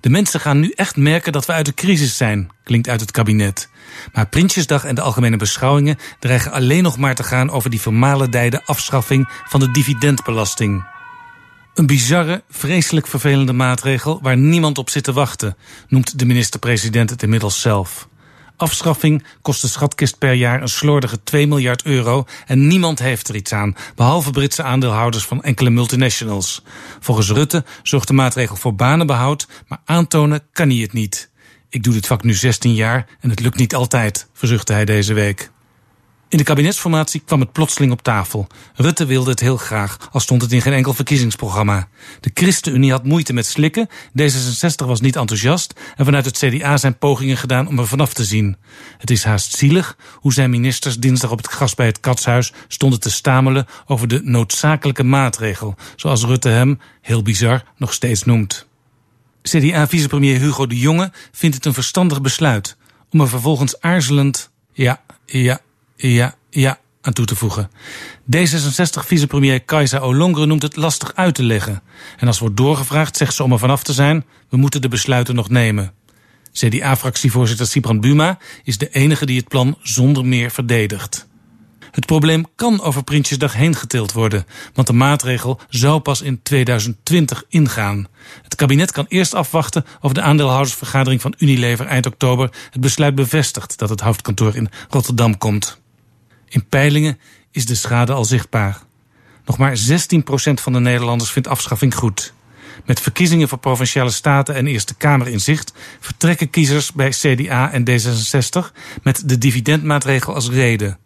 [0.00, 3.10] De mensen gaan nu echt merken dat we uit de crisis zijn, klinkt uit het
[3.10, 3.68] kabinet.
[4.12, 8.64] Maar Prinsjesdag en de algemene beschouwingen dreigen alleen nog maar te gaan over die vermalendijde
[8.64, 10.84] afschaffing van de dividendbelasting.
[11.74, 15.56] Een bizarre, vreselijk vervelende maatregel waar niemand op zit te wachten,
[15.88, 18.08] noemt de minister-president het inmiddels zelf.
[18.56, 23.34] Afschaffing kost de schatkist per jaar een slordige 2 miljard euro en niemand heeft er
[23.34, 26.62] iets aan, behalve Britse aandeelhouders van enkele multinationals.
[27.00, 31.30] Volgens Rutte zorgt de maatregel voor banenbehoud, maar aantonen kan hij het niet.
[31.68, 35.14] Ik doe dit vak nu 16 jaar en het lukt niet altijd, verzuchtte hij deze
[35.14, 35.50] week.
[36.28, 38.46] In de kabinetsformatie kwam het plotseling op tafel.
[38.74, 41.88] Rutte wilde het heel graag, al stond het in geen enkel verkiezingsprogramma.
[42.20, 43.88] De ChristenUnie had moeite met slikken,
[44.20, 48.24] D66 was niet enthousiast en vanuit het CDA zijn pogingen gedaan om er vanaf te
[48.24, 48.56] zien.
[48.98, 53.00] Het is haast zielig hoe zijn ministers dinsdag op het gras bij het Katshuis stonden
[53.00, 58.66] te stamelen over de noodzakelijke maatregel, zoals Rutte hem, heel bizar, nog steeds noemt.
[59.42, 62.76] CDA-vicepremier Hugo de Jonge vindt het een verstandig besluit
[63.10, 65.60] om er vervolgens aarzelend ja, ja,
[65.96, 67.70] ja, ja aan toe te voegen.
[68.36, 71.82] D66-vicepremier Kajsa Olongre noemt het lastig uit te leggen.
[72.16, 75.34] En als wordt doorgevraagd, zegt ze om er vanaf te zijn: we moeten de besluiten
[75.34, 75.92] nog nemen.
[76.52, 81.26] CDA-fractievoorzitter Sibrand Buma is de enige die het plan zonder meer verdedigt.
[81.90, 87.44] Het probleem kan over Prinsjesdag heen getild worden, want de maatregel zou pas in 2020
[87.48, 88.06] ingaan.
[88.42, 93.78] Het kabinet kan eerst afwachten of de aandeelhoudersvergadering van Unilever eind oktober het besluit bevestigt
[93.78, 95.80] dat het hoofdkantoor in Rotterdam komt.
[96.48, 97.18] In peilingen
[97.50, 98.82] is de schade al zichtbaar.
[99.44, 99.82] Nog maar 16%
[100.54, 102.34] van de Nederlanders vindt afschaffing goed.
[102.84, 107.84] Met verkiezingen voor provinciale staten en Eerste Kamer in zicht vertrekken kiezers bij CDA en
[107.90, 110.98] D66 met de dividendmaatregel als reden.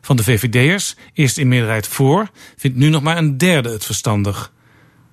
[0.00, 4.52] Van de VVD'ers, eerst in meerderheid voor, vindt nu nog maar een derde het verstandig.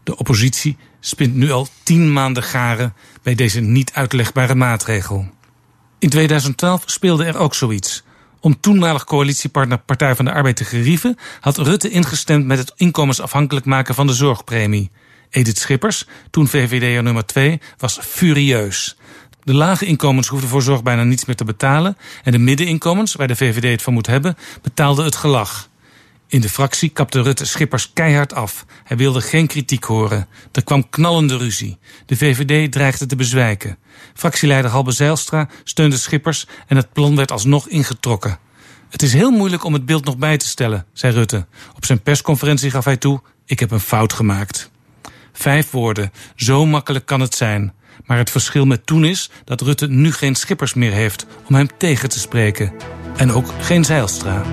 [0.03, 2.93] De oppositie spint nu al tien maanden garen
[3.23, 5.29] bij deze niet uitlegbare maatregel.
[5.99, 8.03] In 2012 speelde er ook zoiets.
[8.39, 13.65] Om toenmalig coalitiepartner Partij van de Arbeid te gerieven, had Rutte ingestemd met het inkomensafhankelijk
[13.65, 14.91] maken van de zorgpremie.
[15.29, 18.97] Edith Schippers, toen VVD'er nummer 2, was furieus.
[19.43, 23.27] De lage inkomens hoefden voor zorg bijna niets meer te betalen en de middeninkomens, waar
[23.27, 25.69] de VVD het van moet hebben, betaalden het gelag.
[26.27, 28.65] In de fractie kapte Rutte Schippers keihard af.
[28.83, 30.27] Hij wilde geen kritiek horen.
[30.51, 31.77] Er kwam knallende ruzie.
[32.05, 33.77] De VVD dreigde te bezwijken.
[34.13, 38.39] Fractieleider Halbe Zijlstra steunde Schippers en het plan werd alsnog ingetrokken.
[38.89, 41.45] Het is heel moeilijk om het beeld nog bij te stellen, zei Rutte.
[41.75, 44.71] Op zijn persconferentie gaf hij toe: Ik heb een fout gemaakt.
[45.33, 47.73] Vijf woorden, zo makkelijk kan het zijn.
[48.05, 51.67] Maar het verschil met toen is dat Rutte nu geen Schippers meer heeft om hem
[51.77, 52.73] tegen te spreken.
[53.17, 54.43] En ook geen Zijlstra.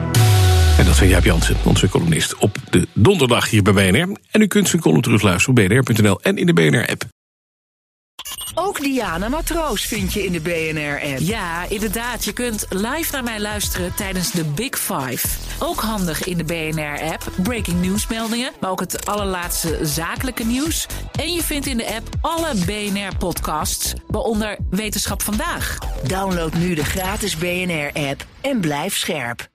[0.83, 4.17] En dat zijn Jaap Jansen, onze columnist, op de donderdag hier bij BNR.
[4.31, 7.05] En u kunt zijn column terugluisteren op bnr.nl en in de BNR-app.
[8.55, 11.19] Ook Diana Matroos vind je in de BNR-app.
[11.19, 12.25] Ja, inderdaad.
[12.25, 15.29] Je kunt live naar mij luisteren tijdens de Big Five.
[15.59, 17.31] Ook handig in de BNR-app.
[17.43, 20.87] Breaking nieuwsmeldingen, maar ook het allerlaatste zakelijke nieuws.
[21.13, 25.79] En je vindt in de app alle BNR-podcasts, waaronder Wetenschap Vandaag.
[26.07, 29.51] Download nu de gratis BNR-app en blijf scherp.